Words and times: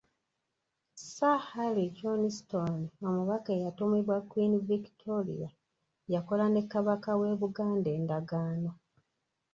Sir 1.13 1.35
Harry 1.49 1.85
Johnston 1.99 2.73
omubaka 3.07 3.49
eyatumibwa 3.57 4.17
Queen 4.29 4.53
Victoria 4.71 5.49
yakola 6.13 6.45
ne 6.49 6.61
Kabaka 6.71 7.11
w'e 7.19 7.39
Buganda 7.41 7.89
endagaano. 7.97 8.71